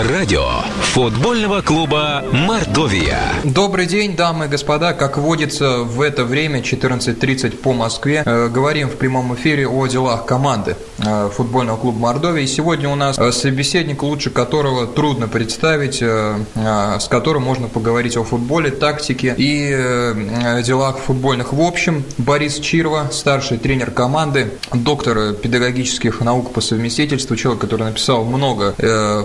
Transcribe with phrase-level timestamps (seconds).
[0.00, 3.20] Радио футбольного клуба «Мордовия».
[3.44, 4.94] Добрый день, дамы и господа.
[4.94, 10.24] Как водится в это время, 14.30 по Москве, э, говорим в прямом эфире о делах
[10.24, 12.42] команды э, футбольного клуба «Мордовия».
[12.42, 17.68] И сегодня у нас э, собеседник, лучше которого трудно представить, э, э, с которым можно
[17.68, 22.02] поговорить о футболе, тактике и э, делах футбольных в общем.
[22.16, 28.74] Борис Чирва, старший тренер команды, доктор педагогических наук по совместительству, человек, который написал много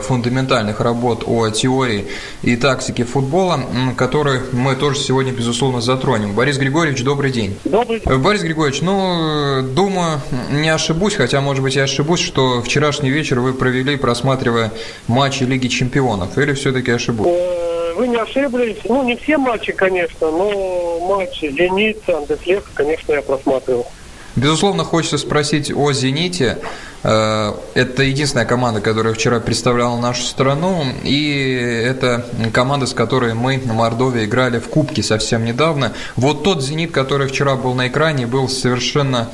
[0.03, 2.05] фундаментальных работ о теории
[2.41, 3.59] и тактике футбола,
[3.97, 6.33] который мы тоже сегодня, безусловно, затронем.
[6.33, 7.57] Борис Григорьевич, добрый день.
[7.63, 10.19] Добрый Э, Борис Григорьевич, ну, э, думаю,
[10.51, 14.71] не ошибусь, хотя, может быть, я ошибусь, что вчерашний вечер вы провели, просматривая
[15.07, 17.27] матчи Лиги Чемпионов, или все-таки ошибусь?
[17.27, 18.77] Э, Вы не ошиблись.
[18.85, 23.85] Ну, не все матчи, конечно, но матчи «Зенит», «Андефлех», конечно, я просматривал.
[24.35, 26.57] Безусловно, хочется спросить о «Зените».
[27.03, 33.61] Э, Это единственная команда, которая вчера представляла нашу страну, и это команда, с которой мы
[33.63, 35.93] на Мордовии играли в Кубке совсем недавно.
[36.15, 39.29] Вот тот «Зенит», который вчера был на экране, был совершенно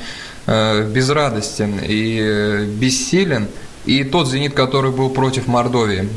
[0.46, 3.48] э, безрадостен и э, бессилен.
[3.86, 6.10] И тот «Зенит», который был против Мордовии.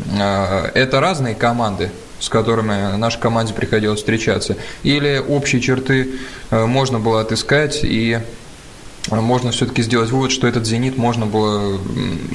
[0.74, 6.12] Это разные команды с которыми нашей команде приходилось встречаться, или общие черты
[6.52, 8.20] можно было отыскать и
[9.12, 11.80] можно все-таки сделать вывод, что этот «Зенит» можно было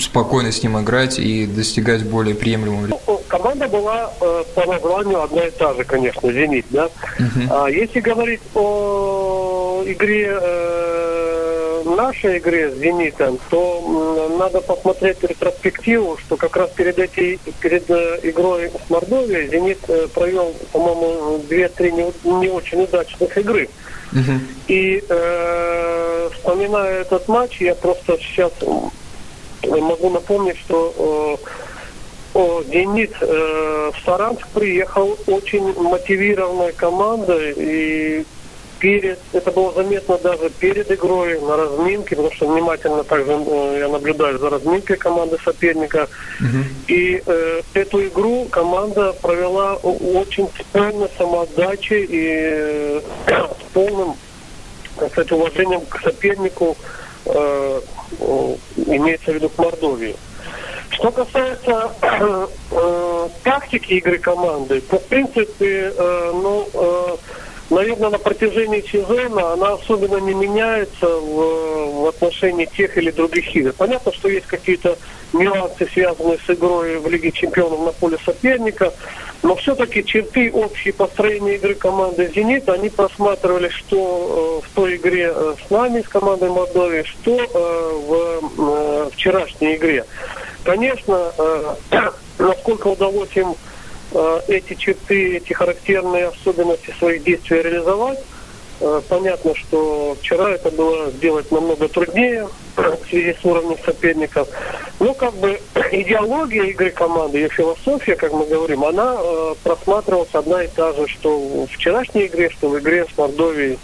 [0.01, 2.87] спокойно с ним играть и достигать более приемлемого.
[2.87, 6.89] Ну, Команда была э, по названию одна и та же, конечно, «Зенит», да?
[7.19, 7.49] Мгм.
[7.51, 11.39] А если говорить о игре, э,
[11.99, 17.91] нашей игре с «Зенитом», то м, надо посмотреть ретроспективу, что как раз перед, этой, перед
[17.91, 23.69] э, игрой с Мордовией «Зенит» э, провел, по-моему, две-три не, не очень удачных игры.
[24.69, 28.53] И э, вспоминая этот матч, я просто сейчас
[29.63, 38.25] могу напомнить, что э, о, Зенит э, в Саранск приехал очень мотивированной командой и
[38.79, 43.89] перед, это было заметно даже перед игрой на разминке, потому что внимательно также э, я
[43.89, 46.09] наблюдаю за разминкой команды соперника.
[46.41, 46.65] Мгм.
[46.87, 54.15] И э, эту игру команда провела очень с полной самоотдачей и э, с полным,
[54.97, 56.77] сказать, уважением к сопернику,
[57.27, 57.81] э,
[58.21, 58.57] э,
[58.87, 60.17] имеется в виду к Мордовии.
[60.91, 67.17] Что касается э, тактики игры команды, то в принципе, э, ну, э,
[67.71, 73.73] наверное, на протяжении сезона она особенно не меняется в, в отношении тех или других игр.
[73.77, 74.97] Понятно, что есть какие-то
[75.33, 78.93] нюансы, связанные с игрой в Лиге Чемпионов на поле соперника,
[79.43, 85.33] но все-таки черты общие построения игры команды «Зенит», они просматривались что э, в той игре
[85.35, 90.05] э, с нами, с командой Мордовии, что э, в э, вчерашней игре.
[90.65, 91.75] Конечно, э,
[92.39, 93.55] насколько удалось им
[94.49, 98.19] эти черты, эти характерные особенности своих действий реализовать,
[98.81, 104.49] э, понятно, что вчера это было сделать намного труднее в связи с уровнем соперников.
[105.01, 105.61] Но как бы
[105.93, 111.07] идеология игры команды, ее философия, как мы говорим, она э, просматривалась одна и та же,
[111.09, 113.79] что в вчерашней игре, что в игре с Мордовией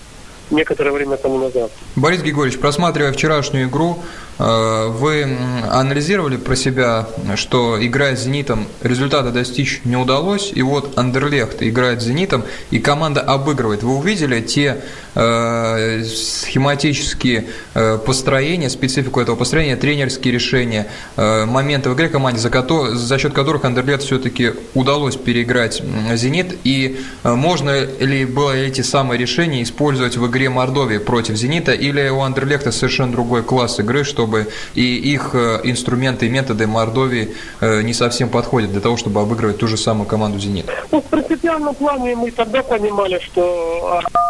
[0.51, 1.71] некоторое время тому назад.
[1.97, 3.99] Борис Григорьевич, просматривая вчерашнюю игру,
[4.34, 5.39] э, вы м,
[5.71, 12.03] анализировали про себя, что играя с «Зенитом» результата достичь не удалось, и вот Андерлехт играет
[12.03, 13.83] с «Зенитом», и команда обыгрывает.
[13.83, 14.83] Вы увидели те
[15.15, 22.51] э, схематические э, построения, специфику этого построения, тренерские решения, э, моменты в игре команде, за,
[22.95, 25.83] за счет которых Андерлехт все-таки удалось переиграть
[26.15, 31.73] «Зенит», и э, можно ли было эти самые решения использовать в игре Мордовии против «Зенита»,
[31.73, 37.35] или у Андерлехта совершенно другой класс игры, чтобы и их э, инструменты и методы Мордовии
[37.61, 40.67] э, не совсем подходят для того, чтобы обыгрывать ту же самую команду «Зенит».
[40.91, 44.21] Ну, в принципиальном плане мы тогда понимали, что а,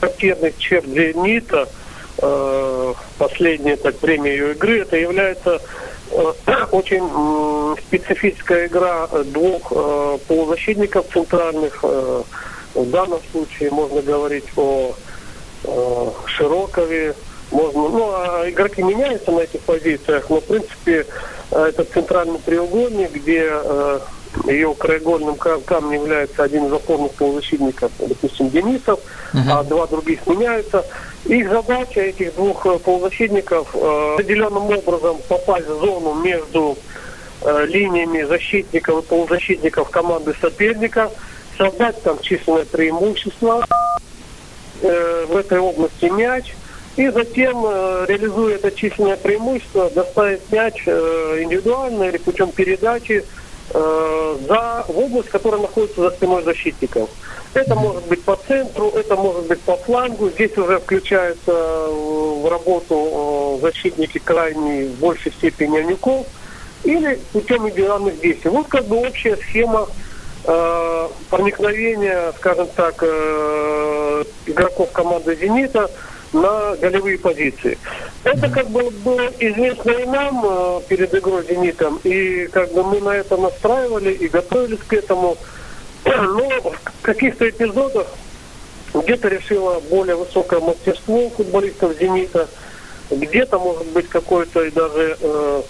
[0.00, 1.66] характерных черт «Зенита»,
[2.18, 5.60] э, последнее так время ее игры, это является
[6.10, 6.32] э,
[6.72, 11.80] очень специфическая игра двух э, полузащитников центральных.
[11.82, 12.22] э,
[12.74, 14.92] в данном случае можно говорить о
[15.64, 17.14] э, Широкове,
[17.54, 21.06] можно, ну, а игроки меняются на этих позициях, но, в принципе,
[21.52, 24.00] э, это центральный треугольник, где э,
[24.46, 28.98] ее краеугольным кам- камнем является один из опорных полузащитников, допустим, Денисов,
[29.32, 29.52] Мгм.
[29.52, 30.84] а два других меняются.
[31.26, 36.76] Их задача, этих двух э, полузащитников, э, определенным образом попасть в зону между
[37.42, 41.10] э, линиями защитников и полузащитников команды соперника,
[41.56, 43.64] создать там численное преимущество,
[44.82, 46.52] э, в этой области мяч,
[46.96, 53.24] и затем, э, реализуя это численное преимущество, доставить мяч э, индивидуально или путем передачи
[53.70, 57.06] э, за в область, которая находится за спиной защитника.
[57.54, 60.30] Это может быть по центру, это может быть по флангу.
[60.30, 66.26] Здесь уже включаются в работу защитники крайней в большей степени Анюков
[66.84, 68.50] или путем индивидуальных действий.
[68.50, 69.88] Вот как бы общая схема
[71.30, 73.02] проникновения, скажем так,
[74.46, 75.88] игроков команды «Зенита»
[76.34, 77.78] на голевые позиции.
[78.24, 83.00] Это как бы было известно и нам э, перед игрой «Зенитом», и как бы мы
[83.00, 85.36] на это настраивали и готовились к этому.
[86.04, 88.08] Но в каких-то эпизодах
[88.92, 92.48] где-то решило более высокое мастерство футболистов «Зенита»,
[93.10, 95.62] где-то, может быть, какое-то и даже э,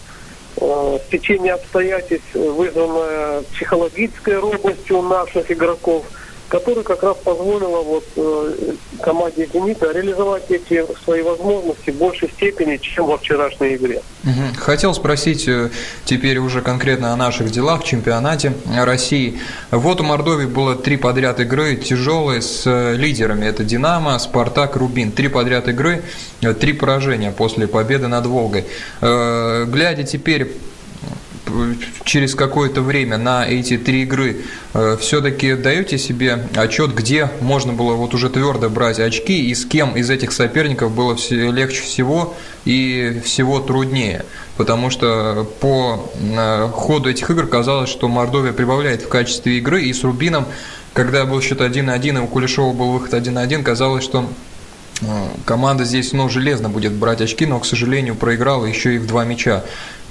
[0.57, 6.07] э, стечение обстоятельств, вызванное психологической робостью наших игроков–
[6.49, 12.77] которая как раз позволила вот э, команде «Зенита» реализовать эти свои возможности в большей степени,
[12.77, 14.03] чем во вчерашней игре.
[14.57, 15.71] Хотел спросить э,
[16.05, 19.41] теперь уже конкретно о наших делах в чемпионате России.
[19.71, 23.47] Вот у Мордовии было три подряд игры тяжелые с э, лидерами.
[23.47, 25.13] Это «Динамо», «Спартак», «Рубин».
[25.13, 26.03] Три подряд игры,
[26.61, 28.65] три поражения после победы над «Волгой».
[29.01, 30.53] Глядя теперь
[32.05, 34.43] через какое-то время на эти три игры
[34.73, 39.65] э, все-таки даете себе отчет, где можно было вот уже твердо брать очки и с
[39.65, 42.35] кем из этих соперников было легче всего
[42.65, 44.25] и всего труднее?
[44.57, 49.93] Потому что по э, ходу этих игр казалось, что Мордовия прибавляет в качестве игры, и
[49.93, 50.47] с Рубином,
[50.93, 54.29] когда был счет 1-1, и у Кулешова был выход 1-1, казалось, что
[55.45, 59.25] команда здесь, ну, железно будет брать очки, но, к сожалению, проиграла еще и в два
[59.25, 59.65] мяча.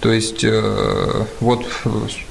[0.04, 1.66] То есть э, вот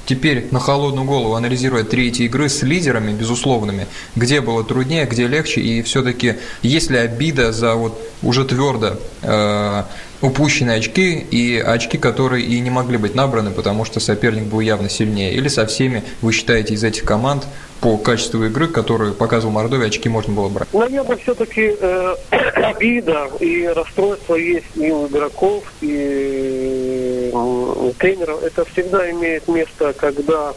[0.05, 5.25] теперь на холодную голову анализируя три эти игры с лидерами безусловными, где было труднее, где
[5.25, 9.83] легче, и все-таки есть ли обида за вот уже твердо э,
[10.23, 14.89] упущенные очки и очки, которые и не могли быть набраны, потому что соперник был явно
[14.89, 17.45] сильнее, или со всеми вы считаете из этих команд
[17.81, 20.73] по качеству игры, которую показывал Мордовия, очки можно было брать?
[20.73, 22.15] Наверное, все-таки э,
[22.55, 28.41] обида и расстройство есть и у игроков, и у тренеров.
[28.43, 30.53] Это всегда имеет место, когда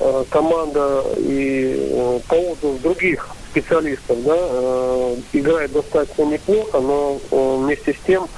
[0.00, 7.56] э, команда и э, по отзыву других специалистов да, э, играет достаточно неплохо, но э,
[7.56, 8.28] вместе с тем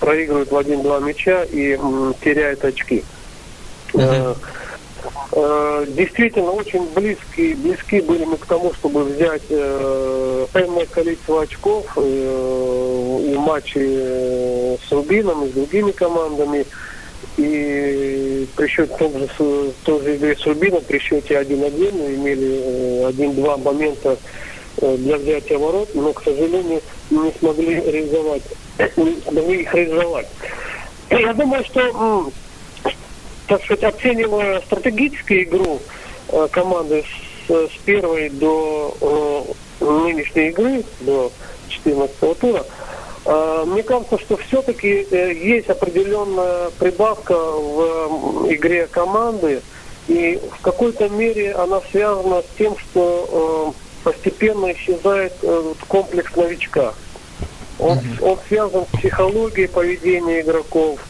[0.00, 1.78] проигрывает в один-два мяча и
[2.22, 3.04] теряет очки.
[3.92, 4.36] Uh-huh.
[5.32, 11.86] Э, действительно очень близки, близки были мы к тому, чтобы взять э, энное количество очков
[11.96, 16.64] э, и матчи с Рубином и с другими командами.
[17.36, 19.28] И при счете том же,
[19.84, 24.16] той же игре с Рубином, при счете 1-1 мы имели один-два момента
[24.80, 26.80] для взятия ворот, но, к сожалению,
[27.10, 28.42] не смогли реализовать,
[28.76, 30.28] смогли их реализовать.
[31.10, 32.32] Я думаю, что
[33.46, 35.80] так сказать, оценивая стратегическую игру
[36.28, 37.04] э, команды
[37.46, 38.96] с, с первой до
[39.80, 41.30] э, нынешней игры, до
[41.68, 42.64] 14 тура,
[43.26, 49.60] э, мне кажется, что все-таки есть определенная прибавка в игре команды,
[50.08, 53.74] и в какой-то мере она связана с тем, что
[54.04, 55.32] постепенно исчезает
[55.88, 56.92] комплекс новичка.
[57.78, 61.00] Он, он связан с психологией поведения игроков,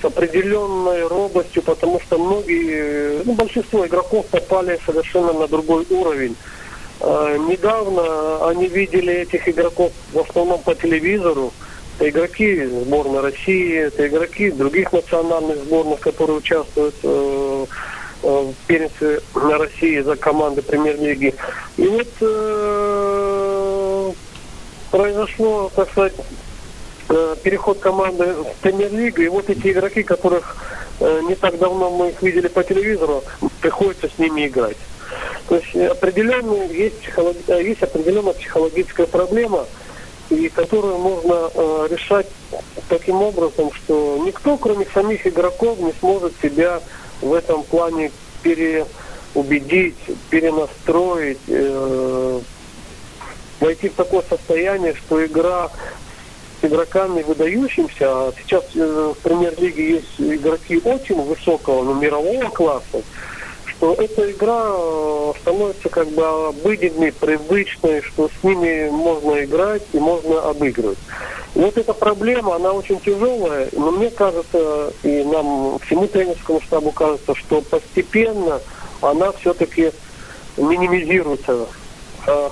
[0.00, 6.36] с определенной робостью, потому что многие, ну, большинство игроков попали совершенно на другой уровень.
[7.00, 11.52] Э, недавно они видели этих игроков в основном по телевизору.
[11.98, 17.66] Это игроки сборной России, это игроки других национальных сборных, которые участвуют э,
[18.22, 21.34] в первенстве России за команды премьер-лиги.
[21.76, 23.91] И вот э,
[24.92, 26.12] произошло, так сказать,
[27.08, 30.56] Э, переход команды в премьер-лигу, и вот эти игроки, которых
[31.00, 33.22] э, не так давно мы их видели по телевизору,
[33.60, 34.78] приходится с ними играть.
[35.46, 37.36] То есть определенно есть, психолог...
[37.48, 39.66] Э, есть определенная психологическая проблема,
[40.30, 42.28] и которую можно э, решать
[42.88, 46.80] таким образом, что никто, кроме самих игроков, не сможет себя
[47.20, 48.10] в этом плане
[48.42, 49.98] переубедить,
[50.30, 52.40] перенастроить, э,
[53.60, 55.70] войти в такое состояние, что игра
[56.62, 58.06] игроками выдающимся.
[58.06, 63.02] А сейчас э, в премьер-лиге есть игроки очень высокого, но мирового класса,
[63.66, 69.98] что эта игра э, становится как бы обыденной, привычной, что с ними можно играть и
[69.98, 70.98] можно обыгрывать.
[71.54, 76.92] И вот эта проблема, она очень тяжелая, но мне кажется, и нам, всему тренерскому штабу
[76.92, 78.60] кажется, что постепенно
[79.02, 79.92] она все-таки
[80.56, 81.66] минимизируется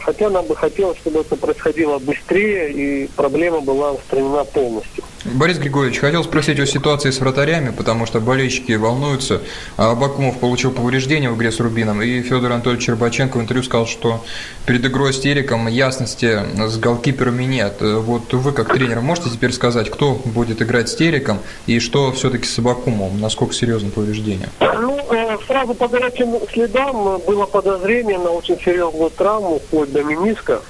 [0.00, 5.04] хотя нам бы хотелось, чтобы это происходило быстрее и проблема была устранена полностью.
[5.24, 9.42] Борис Григорьевич, хотел спросить о ситуации с вратарями, потому что болельщики волнуются.
[9.76, 13.86] А Абакумов получил повреждение в игре с Рубином, и Федор Анатольевич Чербаченко в интервью сказал,
[13.86, 14.24] что
[14.66, 17.76] перед игрой с Териком ясности с голкиперами нет.
[17.80, 22.46] Вот вы, как тренер, можете теперь сказать, кто будет играть с Териком и что все-таки
[22.46, 24.48] с Абакумовым, насколько серьезно повреждение?
[24.60, 24.99] Ну, э,
[25.46, 30.60] сразу по горячим следам было подозрение на очень серьезную травму, вплоть до мениска.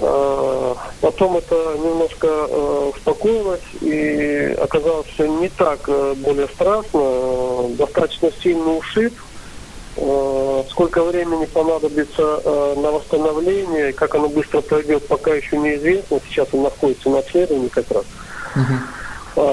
[0.00, 7.68] Э, потом это немножко э, успокоилось и оказалось все не так э, более страшно.
[7.76, 9.12] Достаточно сильный ушиб.
[10.70, 12.40] Сколько времени понадобится
[12.76, 16.20] на восстановление, как оно быстро пройдет, пока еще неизвестно.
[16.28, 18.04] Сейчас он находится на обследовании как раз.
[18.54, 18.97] Uh-huh.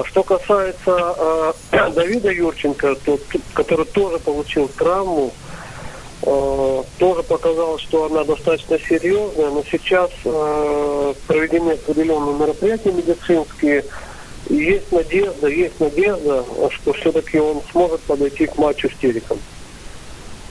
[0.06, 1.54] Что касается
[1.94, 3.18] Давида Юрченко, то,
[3.54, 5.32] который тоже получил травму,
[6.22, 13.84] Э, тоже показалось, что она достаточно серьезная, но сейчас э, проведены определенные мероприятия медицинские.
[14.48, 19.38] И есть надежда, есть надежда, что все-таки он сможет подойти к матчу с Териком.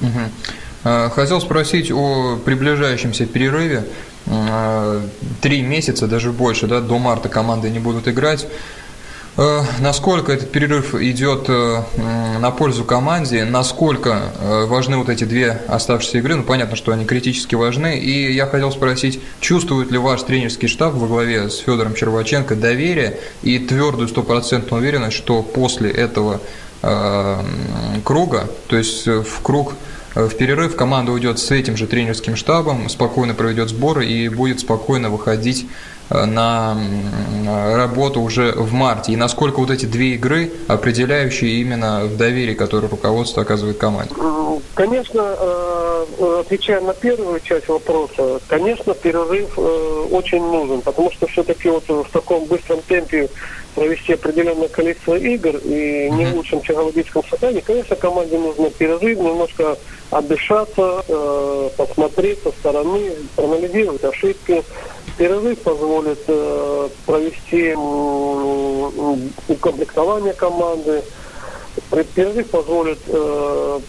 [0.02, 1.10] Угу.
[1.10, 3.86] Хотел спросить о приближающемся перерыве.
[4.28, 5.02] Э,
[5.42, 8.48] три месяца, даже больше, да, до марта команды не будут играть.
[9.38, 11.82] Э, насколько этот перерыв идет э,
[12.40, 17.06] на пользу команде, насколько э, важны вот эти две оставшиеся игры, ну понятно, что они
[17.06, 21.96] критически важны, и я хотел спросить, чувствует ли ваш тренерский штаб во главе с Федором
[21.96, 26.40] Черваченко доверие и твердую стопроцентную уверенность, что после этого
[28.04, 29.74] круга, то есть в круг
[30.14, 35.10] в перерыв команда уйдет с этим же тренерским штабом, спокойно проведет сборы и будет спокойно
[35.10, 35.68] выходить
[36.10, 36.78] на
[37.76, 39.14] работу уже в марте?
[39.14, 44.14] И насколько вот эти две игры определяющие именно в доверии, которое руководство оказывает команде?
[44.76, 46.06] Конечно, э,
[46.42, 52.10] отвечая на первую часть вопроса, конечно, перерыв э, очень нужен, потому что все-таки вот в
[52.12, 53.30] таком быстром темпе
[53.74, 59.78] провести определенное количество игр и не в лучшем психологическом состоянии, конечно, команде нужно перерыв, немножко
[60.12, 61.04] отдышаться,
[61.78, 64.64] посмотреть со стороны, проанализировать ошибки,
[65.18, 69.18] Перерыв позволит э, провести э,
[69.48, 71.04] укомплектование команды.
[72.16, 73.80] Перерыв позволит э,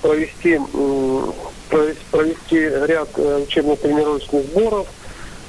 [0.00, 4.86] провести, э, провести ряд э, учебно-тренировочных сборов.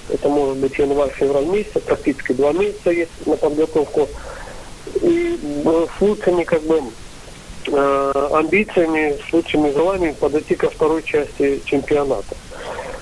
[0.09, 4.07] Это может быть январь-февраль месяц, практически два месяца есть на подготовку.
[5.01, 6.81] И э, с лучшими как бы
[7.67, 12.35] э, амбициями, с лучшими желаниями подойти ко второй части чемпионата.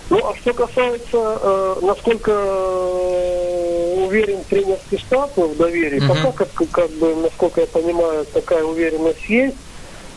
[0.10, 6.14] Ну, а что касается, э, насколько э, уверен тренерский штаб в доверии, угу.
[6.14, 9.58] пока, как, как бы, насколько я понимаю, такая уверенность есть,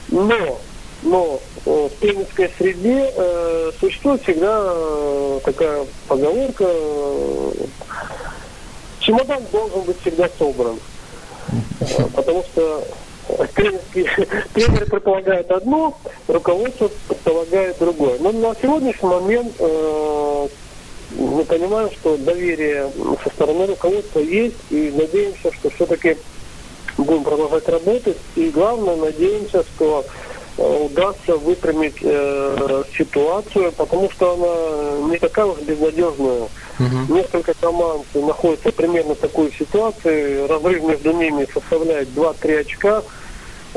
[0.09, 0.61] но,
[1.02, 6.66] но э, в тренерской среде э, существует всегда э, такая поговорка,
[9.00, 10.78] чемодан должен быть всегда собран.
[12.14, 12.87] Потому что
[13.47, 18.18] тренеры предполагают одно, руководство предполагает другое.
[18.21, 20.49] Но на сегодняшний момент э,
[21.16, 22.90] мы понимаем, что доверие
[23.25, 26.16] со стороны руководства есть, и надеемся, что все-таки
[26.99, 28.18] будем продолжать работать.
[28.37, 30.04] И главное, надеемся, что
[30.57, 36.49] э, удастся выпрямить э, ситуацию, потому что она не такая уж безнадежная.
[36.78, 37.14] Угу.
[37.14, 40.47] Несколько команд находятся примерно в такой ситуации.
[40.47, 43.02] Разрыв между ними составляет 2-3 очка.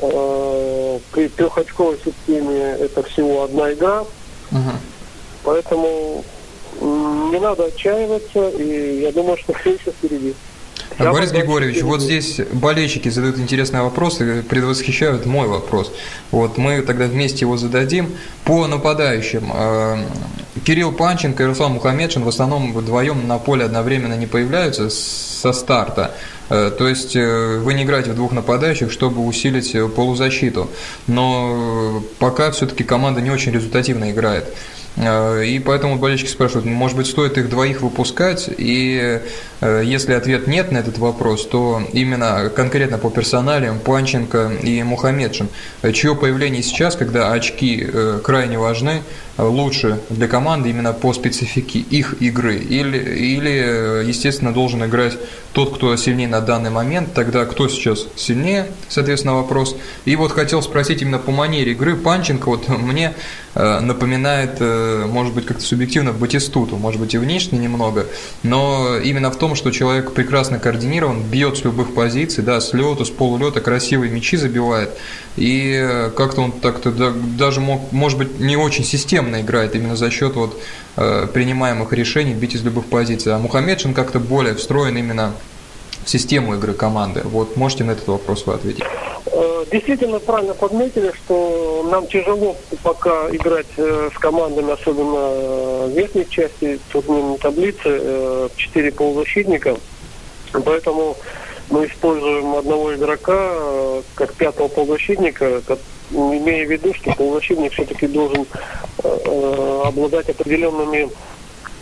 [0.01, 4.01] Э, при трехочковой системе это всего одна игра.
[4.51, 4.71] Угу.
[5.43, 6.23] Поэтому
[6.81, 10.33] не надо отчаиваться, и я думаю, что все еще впереди.
[10.97, 15.91] А Борис Григорьевич, вот здесь болельщики задают интересные вопросы, предвосхищают мой вопрос.
[16.31, 18.13] Вот мы тогда вместе его зададим.
[18.43, 19.51] По нападающим.
[19.53, 20.03] Э,
[20.65, 26.13] Кирилл Панченко и Руслан Мухамедшин в основном вдвоем на поле одновременно не появляются со старта.
[26.51, 30.69] Э, то есть э, вы не играете в двух нападающих, чтобы усилить полузащиту.
[31.07, 34.53] Но пока все-таки команда не очень результативно играет.
[34.97, 38.49] Э, и поэтому болельщики спрашивают, может быть, стоит их двоих выпускать?
[38.57, 39.21] И
[39.61, 45.47] э, если ответ нет на этот вопрос, то именно конкретно по персоналиям Панченко и Мухамедшин,
[45.93, 49.01] чье появление сейчас, когда очки э, крайне важны,
[49.41, 52.57] лучше для команды именно по специфике их игры?
[52.57, 55.17] Или, или естественно, должен играть
[55.53, 59.75] тот, кто сильнее на данный момент, тогда кто сейчас сильнее, соответственно, вопрос.
[60.05, 61.95] И вот хотел спросить именно по манере игры.
[61.95, 63.13] Панченко вот мне
[63.53, 64.61] напоминает
[65.07, 68.05] может быть, как-то субъективно Батистуту, может быть, и внешне немного,
[68.43, 73.05] но именно в том, что человек прекрасно координирован, бьет с любых позиций, да, с лету,
[73.05, 74.91] с полулета, красивые мячи забивает,
[75.35, 80.35] и как-то он так-то даже, мог, может быть, не очень системно играет именно за счет
[80.35, 80.59] вот
[80.97, 83.33] э, принимаемых решений бить из любых позиций.
[83.33, 85.33] А Мухаммедшин как-то более встроен именно
[86.05, 87.21] систему игры команды.
[87.23, 88.83] Вот можете на этот вопрос вы ответить?
[89.27, 96.27] Э, действительно правильно подметили, что нам тяжело пока играть э, с командами, особенно в верхней
[96.29, 99.77] части турнирной таблицы, четыре полузащитника.
[100.65, 101.15] Поэтому
[101.69, 103.53] мы используем одного игрока
[104.15, 105.61] как пятого полузащитника,
[106.11, 108.45] имея в виду, что полузащитник все-таки должен
[109.85, 111.09] обладать определенными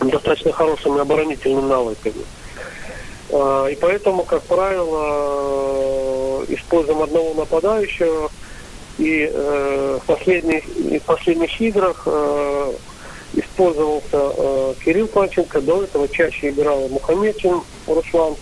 [0.00, 2.24] достаточно хорошими оборонительными навыками.
[3.32, 8.30] А, и поэтому, как правило, используем одного нападающего.
[8.98, 12.72] И э, в последних, в последних играх э,
[13.32, 18.34] использовался э, Кирилл Панченко, до этого чаще играл Мухаммедчин Руслан.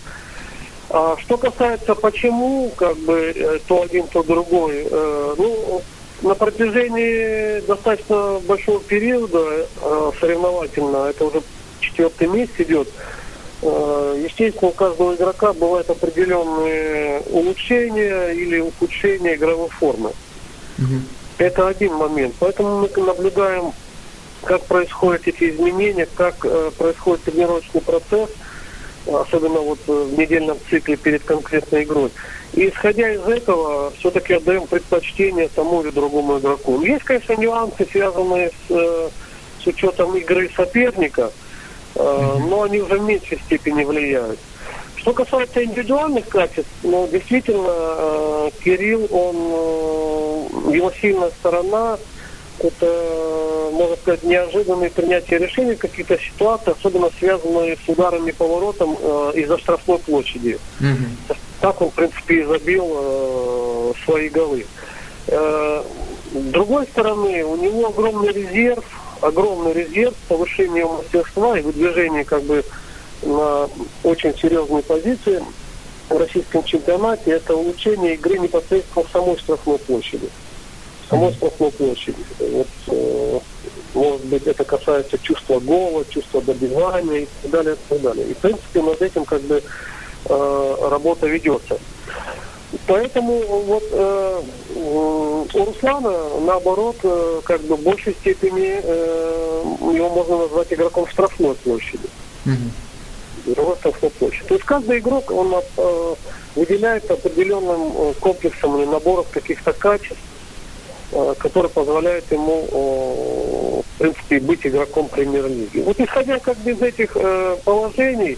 [0.89, 4.87] А что касается почему, как бы то один, то другой,
[5.37, 5.81] ну,
[6.21, 11.41] на протяжении достаточно большого периода э, соревновательно, это уже
[11.79, 12.89] четвертый месяц идет,
[13.61, 20.11] э, естественно, у каждого игрока бывают определенные улучшения или ухудшения игровой формы.
[20.77, 21.01] Угу.
[21.37, 22.35] Это один момент.
[22.39, 23.71] Поэтому мы наблюдаем,
[24.43, 28.29] как происходят эти изменения, как э, происходит тренировочный процесс,
[29.07, 32.11] особенно вот в недельном цикле перед конкретной игрой.
[32.53, 36.81] И исходя из этого, все-таки отдаем предпочтение тому или другому игроку.
[36.81, 39.09] Есть, конечно, нюансы, связанные с, э,
[39.63, 41.31] с учетом игры соперника,
[41.95, 44.39] э, но они уже в меньшей степени влияют.
[44.95, 51.97] Что касается индивидуальных качеств, ну, действительно, э, Кирилл, он, его сильная сторона–
[52.59, 52.85] это,
[53.71, 59.99] можно сказать, неожиданные принятия решений, какие-то ситуации, особенно связанные с ударами поворотом э, из-за штрафной
[59.99, 60.59] площади.
[60.79, 61.35] Mm-hmm.
[61.61, 64.65] Так он, в принципе, и забил э, свои голы.
[65.27, 65.83] Э,
[66.33, 68.85] с другой стороны, у него огромный резерв,
[69.21, 72.63] огромный резерв повышения мастерства и выдвижения как бы
[73.23, 73.67] на
[74.03, 75.43] очень серьезные позиции
[76.09, 77.31] в российском чемпионате.
[77.31, 80.29] Это улучшение игры непосредственно в самой штрафной площади
[81.09, 82.23] самой штрафной площади.
[82.39, 83.39] Вот, э,
[83.99, 88.27] может быть, это касается чувства гола, чувства добивания и так далее, и так далее.
[88.27, 89.61] И, в принципе, над этим как бы
[90.25, 91.77] э, работа ведется.
[92.87, 94.41] Поэтому вот э,
[94.75, 99.63] у Руслана, наоборот, э, как бы в большей степени э,
[99.95, 102.09] его можно назвать игроком штрафной площади.
[102.45, 103.75] Mm-hmm.
[103.79, 104.47] Штрафной площади.
[104.47, 106.15] То есть каждый игрок, он э,
[106.55, 110.23] выделяется определенным э, комплексом или набором каких-то качеств,
[111.11, 112.67] Э, который позволяет ему,
[113.81, 115.79] в принципе, быть игроком премьер-лиги.
[115.79, 118.37] Вот исходя как бы из этих э, положений,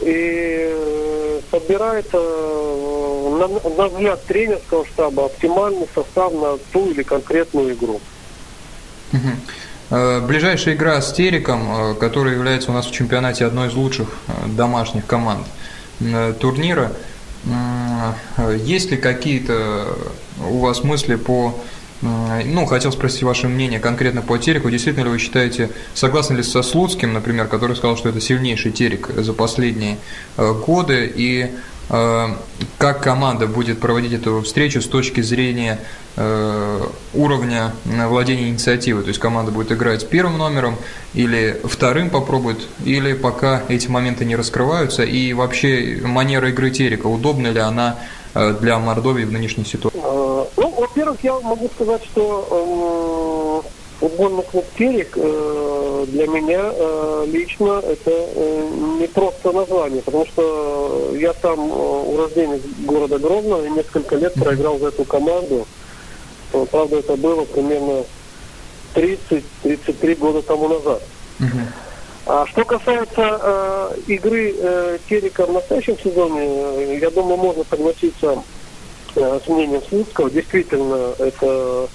[0.00, 8.00] и э, подбирается, на, на взгляд тренерского штаба, оптимальный состав на ту или конкретную игру.
[9.90, 14.08] Ближайшая игра с Териком, которая является у нас в чемпионате одной из лучших
[14.46, 15.46] домашних команд
[16.38, 16.92] турнира.
[18.58, 19.96] Есть ли какие-то
[20.46, 21.58] у вас мысли по
[22.00, 24.70] ну, хотел спросить ваше мнение конкретно по Тереку.
[24.70, 29.10] Действительно ли вы считаете, согласны ли со Слуцким, например, который сказал, что это сильнейший Терек
[29.16, 29.98] за последние
[30.36, 31.50] э, годы, и
[31.90, 32.26] э,
[32.78, 35.80] как команда будет проводить эту встречу с точки зрения
[36.16, 36.80] э,
[37.14, 39.02] уровня владения инициативой?
[39.02, 40.76] То есть команда будет играть первым номером
[41.14, 47.48] или вторым попробует, или пока эти моменты не раскрываются, и вообще манера игры Терека, удобна
[47.48, 47.98] ли она
[48.34, 49.98] для Мордовии в нынешней ситуации?
[51.08, 53.68] Во-первых, я могу сказать, что э,
[54.00, 58.68] футбольный клуб «Терек» э, для меня э, лично это э,
[59.00, 64.78] не просто название, потому что я там э, урожденец города Грозного и несколько лет проиграл
[64.78, 65.66] за эту команду.
[66.70, 68.04] Правда, это было примерно
[68.94, 71.02] 30-33 года тому назад.
[72.26, 78.42] А что касается э, игры э, Терека в настоящем сезоне, э, я думаю, можно согласиться
[79.20, 80.30] Э, с мнением Слуцкого.
[80.30, 81.88] Действительно, это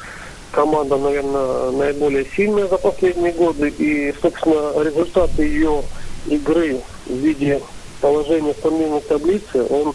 [0.51, 3.69] команда, наверное, наиболее сильная за последние годы.
[3.69, 5.83] И, собственно, результаты ее
[6.27, 7.62] игры в виде
[8.01, 9.93] положения в турнирной таблице, он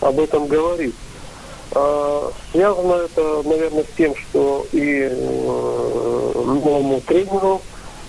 [0.00, 0.94] об этом говорит.
[1.72, 7.62] А, связано это, наверное, с тем, что и э, новому тренеру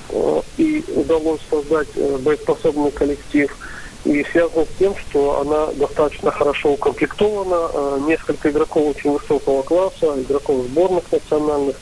[0.10, 3.56] э, и удалось создать боеспособный коллектив–
[4.06, 7.70] и связано с тем, что она достаточно хорошо укомплектована.
[7.74, 11.76] Э, несколько игроков очень высокого класса, игроков сборных национальных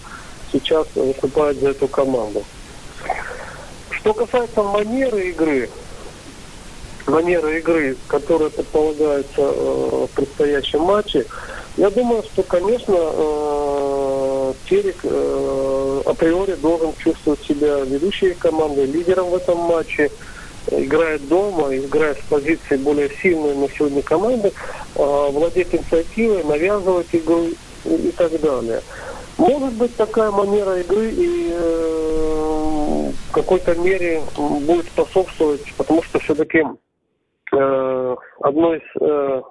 [0.52, 2.44] сейчас выступают за эту команду.
[3.92, 5.70] Что касается манеры игры,
[7.06, 11.26] манеры игры, которая предполагается э, в предстоящем матче,
[11.78, 15.06] я думаю, что, конечно, э, Терек
[16.06, 20.10] априори должен чувствовать себя ведущей командой, лидером в этом матче.
[20.72, 27.48] Играет дома, играет с позиции более сильной на сегодня команды, э, владеть инициативой, навязывать игру
[27.86, 28.82] и так далее.
[29.38, 36.64] Может быть такая манера игры и э, в какой-то мере будет способствовать, потому что все-таки
[37.54, 39.42] э, одной из э,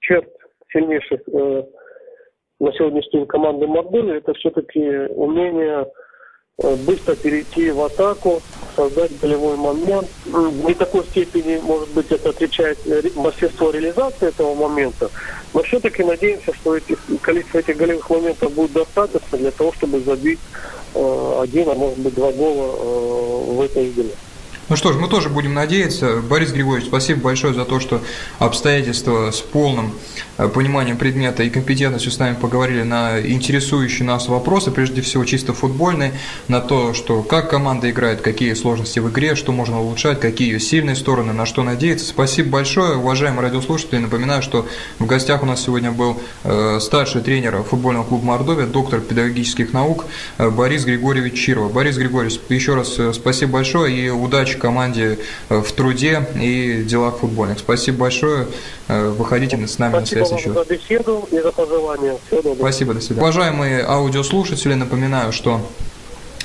[0.00, 0.28] черт
[0.72, 1.20] сильнейших
[2.60, 4.80] на сегодняшний день команды Мордовии это все-таки
[5.14, 5.86] умение
[6.62, 8.42] быстро перейти в атаку,
[8.76, 10.08] создать болевой момент.
[10.26, 12.78] В не такой степени, может быть, это отличает
[13.16, 15.10] мастерство реализации этого момента,
[15.54, 20.40] но все-таки надеемся, что эти, количество этих голевых моментов будет достаточно для того, чтобы забить
[20.94, 24.10] э, один, а может быть два гола э, в этой игре.
[24.68, 26.22] Ну что ж, мы тоже будем надеяться.
[26.22, 28.00] Борис Григорьевич, спасибо большое за то, что
[28.38, 34.70] обстоятельства с полным э, пониманием предмета и компетентностью с нами поговорили на интересующие нас вопросы,
[34.70, 36.12] прежде всего чисто футбольные,
[36.48, 40.60] на то, что как команда играет, какие сложности в игре, что можно улучшать, какие ее
[40.60, 42.06] сильные стороны, на что надеяться.
[42.06, 43.98] Спасибо большое, уважаемые радиослушатели.
[43.98, 44.66] Напоминаю, что
[44.98, 50.06] в гостях у нас сегодня был э, старший тренер футбольного клуба Мордовия, доктор педагогических наук
[50.38, 51.68] э, Борис Григорьевич Чирова.
[51.68, 57.58] Борис Григорьевич, еще раз спасибо большое и удачи команде э, в труде и делах футбольных.
[57.58, 58.46] Спасибо большое.
[58.90, 60.52] Э, выходите с нами Спасибо на связь еще.
[60.52, 62.16] за беседу и за пожелания.
[62.26, 62.58] Всего доброго.
[62.58, 63.22] Спасибо, до свидания.
[63.22, 65.60] Уважаемые аудиослушатели, напоминаю, что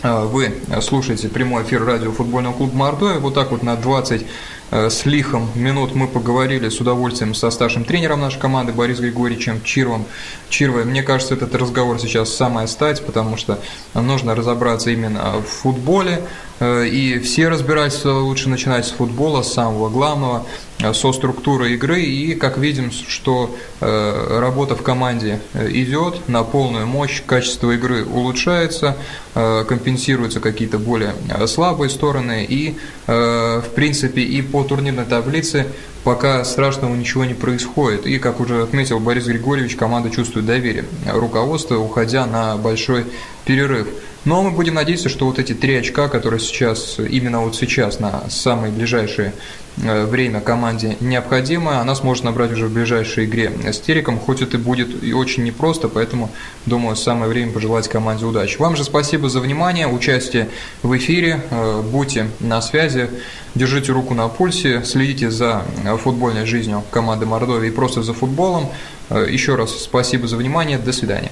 [0.03, 3.19] э, вы слушаете прямой эфир радио футбольного клуба Мордовия.
[3.19, 4.25] Вот так вот на 20
[4.71, 10.05] с лихом минут мы поговорили с удовольствием со старшим тренером нашей команды Борисом Григорьевичем Чирвом.
[10.49, 13.59] Чирвой, мне кажется, этот разговор сейчас самая стать, потому что
[13.93, 16.23] нужно разобраться именно в футболе,
[16.54, 20.45] Э, и все разбирательства лучше начинать с футбола, с самого главного,
[20.79, 22.01] э, со структуры игры.
[22.01, 28.97] И как видим, что э, работа в команде идет на полную мощь, качество игры улучшается,
[29.33, 31.13] компенсируются какие-то более
[31.47, 32.45] слабые стороны.
[32.47, 35.67] И, в принципе, и по турнирной таблице
[36.05, 38.05] пока страшного ничего не происходит.
[38.05, 43.05] И, как уже отметил Борис Григорьевич, команда чувствует доверие руководства, уходя на большой
[43.43, 43.87] перерыв.
[44.23, 48.29] Но мы будем надеяться, что вот эти три очка, которые сейчас, именно вот сейчас, на
[48.29, 49.33] самые ближайшие
[49.77, 55.03] время команде необходимо, она сможет набрать уже в ближайшей игре с Тереком, хоть это будет
[55.03, 56.29] и очень непросто, поэтому,
[56.65, 58.57] думаю, самое время пожелать команде удачи.
[58.57, 60.49] Вам же спасибо за внимание, участие
[60.81, 63.09] в эфире, э, будьте на связи,
[63.53, 65.63] держите руку на пульсе, следите за
[66.01, 68.69] футбольной жизнью команды Мордовии и просто за футболом.
[69.09, 71.31] Э, еще раз спасибо за внимание, до свидания.